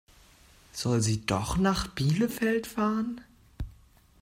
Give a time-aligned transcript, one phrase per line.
[0.71, 3.21] Soll sie doch nach Bielefeld fahren?